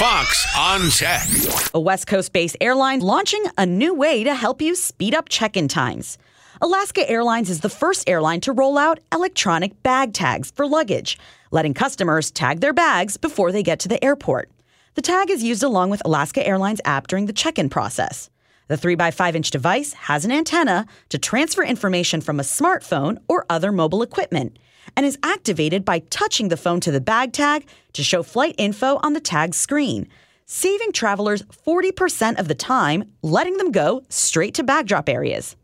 Fox 0.00 0.46
on 0.56 0.88
Tech. 0.88 1.28
A 1.74 1.78
West 1.78 2.06
Coast 2.06 2.32
based 2.32 2.56
airline 2.58 3.00
launching 3.00 3.44
a 3.58 3.66
new 3.66 3.92
way 3.92 4.24
to 4.24 4.34
help 4.34 4.62
you 4.62 4.74
speed 4.74 5.14
up 5.14 5.28
check 5.28 5.58
in 5.58 5.68
times. 5.68 6.16
Alaska 6.62 7.06
Airlines 7.06 7.50
is 7.50 7.60
the 7.60 7.68
first 7.68 8.08
airline 8.08 8.40
to 8.40 8.52
roll 8.52 8.78
out 8.78 8.98
electronic 9.12 9.82
bag 9.82 10.14
tags 10.14 10.52
for 10.52 10.66
luggage, 10.66 11.18
letting 11.50 11.74
customers 11.74 12.30
tag 12.30 12.60
their 12.60 12.72
bags 12.72 13.18
before 13.18 13.52
they 13.52 13.62
get 13.62 13.78
to 13.80 13.88
the 13.88 14.02
airport. 14.02 14.50
The 14.94 15.02
tag 15.02 15.30
is 15.30 15.44
used 15.44 15.62
along 15.62 15.90
with 15.90 16.00
Alaska 16.06 16.46
Airlines 16.46 16.80
app 16.86 17.06
during 17.06 17.26
the 17.26 17.34
check 17.34 17.58
in 17.58 17.68
process. 17.68 18.30
The 18.70 18.76
3x5 18.76 19.34
inch 19.34 19.50
device 19.50 19.94
has 19.94 20.24
an 20.24 20.30
antenna 20.30 20.86
to 21.08 21.18
transfer 21.18 21.64
information 21.64 22.20
from 22.20 22.38
a 22.38 22.44
smartphone 22.44 23.18
or 23.26 23.44
other 23.50 23.72
mobile 23.72 24.00
equipment 24.00 24.60
and 24.96 25.04
is 25.04 25.18
activated 25.24 25.84
by 25.84 25.98
touching 26.08 26.50
the 26.50 26.56
phone 26.56 26.78
to 26.82 26.92
the 26.92 27.00
bag 27.00 27.32
tag 27.32 27.66
to 27.94 28.04
show 28.04 28.22
flight 28.22 28.54
info 28.58 29.00
on 29.02 29.12
the 29.12 29.20
tag 29.20 29.56
screen, 29.56 30.06
saving 30.46 30.92
travelers 30.92 31.42
40% 31.66 32.38
of 32.38 32.46
the 32.46 32.54
time, 32.54 33.10
letting 33.22 33.56
them 33.56 33.72
go 33.72 34.04
straight 34.08 34.54
to 34.54 34.62
bag 34.62 34.86
drop 34.86 35.08
areas. 35.08 35.56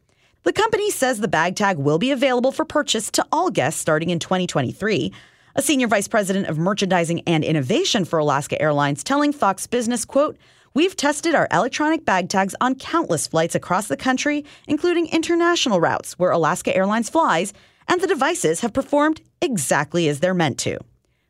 The 0.43 0.53
company 0.53 0.91
says 0.91 1.21
the 1.21 1.29
bag 1.29 1.55
tag 1.55 1.79
will 1.79 1.99
be 1.99 2.11
available 2.11 2.51
for 2.51 2.65
purchase 2.65 3.13
to 3.13 3.27
all 3.31 3.53
guests 3.53 3.81
starting 3.81 4.11
in 4.11 4.19
2023. 4.19 5.13
A 5.59 5.63
senior 5.63 5.87
vice 5.89 6.07
president 6.07 6.49
of 6.49 6.59
merchandising 6.59 7.23
and 7.27 7.43
innovation 7.43 8.05
for 8.05 8.19
Alaska 8.19 8.61
Airlines 8.61 9.03
telling 9.03 9.33
Fox 9.33 9.67
Business, 9.67 10.05
quote, 10.05 10.37
We've 10.75 10.95
tested 10.95 11.35
our 11.35 11.49
electronic 11.51 12.05
bag 12.05 12.29
tags 12.29 12.55
on 12.61 12.75
countless 12.75 13.27
flights 13.27 13.55
across 13.55 13.89
the 13.89 13.97
country, 13.97 14.45
including 14.69 15.07
international 15.07 15.81
routes 15.81 16.19
where 16.19 16.31
Alaska 16.31 16.77
Airlines 16.77 17.09
flies, 17.09 17.55
and 17.89 18.03
the 18.03 18.07
devices 18.07 18.61
have 18.61 18.75
performed 18.75 19.23
exactly 19.41 20.11
as 20.11 20.21
they're 20.21 20.35
meant 20.35 20.59
to. 20.59 20.79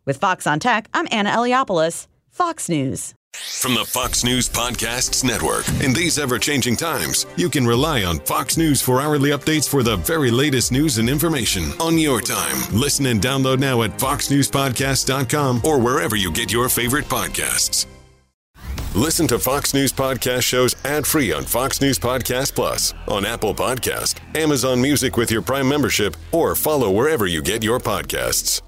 With 0.07 0.17
Fox 0.17 0.45
on 0.45 0.59
Tech, 0.59 0.89
I'm 0.93 1.07
Anna 1.13 1.31
Eliopoulos, 1.31 2.09
Fox 2.29 2.69
News. 2.69 3.15
From 3.61 3.75
the 3.75 3.85
Fox 3.85 4.25
News 4.25 4.49
Podcasts 4.49 5.25
Network. 5.25 5.67
In 5.83 5.93
these 5.93 6.19
ever 6.19 6.39
changing 6.39 6.77
times, 6.77 7.27
you 7.37 7.49
can 7.49 7.67
rely 7.67 8.05
on 8.05 8.19
Fox 8.21 8.57
News 8.57 8.81
for 8.81 9.01
hourly 9.01 9.31
updates 9.31 9.69
for 9.69 9.83
the 9.83 9.97
very 9.97 10.31
latest 10.31 10.73
news 10.73 10.99
and 10.99 11.09
information 11.09 11.71
on 11.81 11.99
your 11.99 12.21
time. 12.21 12.57
Listen 12.73 13.07
and 13.07 13.21
download 13.21 13.59
now 13.59 13.83
at 13.83 13.99
foxnewspodcast.com 13.99 15.63
or 15.65 15.79
wherever 15.79 16.17
you 16.17 16.31
get 16.33 16.53
your 16.53 16.69
favorite 16.69 17.07
podcasts. 17.07 17.87
Listen 18.95 19.27
to 19.27 19.39
Fox 19.39 19.75
News 19.75 19.93
Podcast 19.93 20.43
shows 20.43 20.75
ad 20.85 21.07
free 21.07 21.33
on 21.33 21.45
Fox 21.45 21.81
News 21.83 21.99
Podcast 21.99 22.55
Plus, 22.55 22.95
on 23.09 23.27
Apple 23.27 23.55
Podcast, 23.55 24.21
Amazon 24.35 24.81
Music 24.81 25.17
with 25.19 25.31
your 25.31 25.43
Prime 25.43 25.69
membership, 25.69 26.17
or 26.33 26.55
follow 26.55 26.91
wherever 26.91 27.27
you 27.27 27.43
get 27.43 27.63
your 27.63 27.79
podcasts. 27.79 28.63